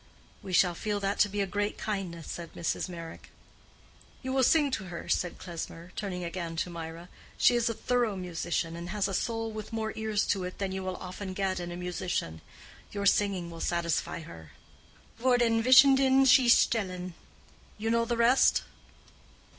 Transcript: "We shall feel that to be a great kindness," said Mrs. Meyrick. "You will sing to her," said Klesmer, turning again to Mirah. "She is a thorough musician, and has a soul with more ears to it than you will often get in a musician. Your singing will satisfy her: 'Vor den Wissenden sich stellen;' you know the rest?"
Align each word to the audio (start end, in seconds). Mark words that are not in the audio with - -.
"We 0.41 0.51
shall 0.51 0.73
feel 0.73 0.99
that 1.01 1.19
to 1.19 1.29
be 1.29 1.41
a 1.41 1.45
great 1.45 1.77
kindness," 1.77 2.25
said 2.31 2.53
Mrs. 2.55 2.89
Meyrick. 2.89 3.29
"You 4.23 4.33
will 4.33 4.41
sing 4.41 4.71
to 4.71 4.85
her," 4.85 5.07
said 5.07 5.37
Klesmer, 5.37 5.91
turning 5.95 6.23
again 6.23 6.55
to 6.55 6.71
Mirah. 6.71 7.07
"She 7.37 7.53
is 7.55 7.69
a 7.69 7.75
thorough 7.75 8.15
musician, 8.15 8.75
and 8.75 8.89
has 8.89 9.07
a 9.07 9.13
soul 9.13 9.51
with 9.51 9.71
more 9.71 9.93
ears 9.95 10.25
to 10.29 10.43
it 10.43 10.57
than 10.57 10.71
you 10.71 10.81
will 10.83 10.95
often 10.95 11.33
get 11.33 11.59
in 11.59 11.71
a 11.71 11.77
musician. 11.77 12.41
Your 12.91 13.05
singing 13.05 13.51
will 13.51 13.61
satisfy 13.61 14.21
her: 14.21 14.53
'Vor 15.19 15.37
den 15.37 15.61
Wissenden 15.61 16.25
sich 16.25 16.51
stellen;' 16.55 17.13
you 17.77 17.91
know 17.91 18.03
the 18.05 18.17
rest?" 18.17 18.63